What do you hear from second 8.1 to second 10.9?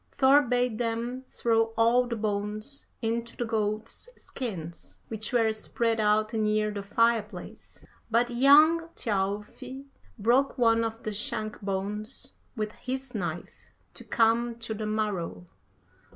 young Thjalfi broke one